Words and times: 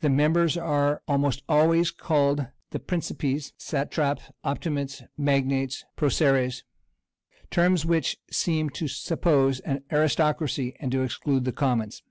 The 0.00 0.10
members 0.10 0.56
are 0.56 1.02
almost 1.06 1.44
always 1.48 1.92
called 1.92 2.48
the 2.70 2.80
"principes, 2.80 3.52
satrapæ, 3.60 4.18
optimates, 4.42 5.04
magnates, 5.16 5.84
proceres;" 5.94 6.64
terms 7.52 7.86
which 7.86 8.16
seem 8.28 8.70
to 8.70 8.88
suppose 8.88 9.60
an 9.60 9.84
aristocracy, 9.92 10.74
and 10.80 10.90
to 10.90 11.04
exclude 11.04 11.44
the 11.44 11.52
commons. 11.52 12.02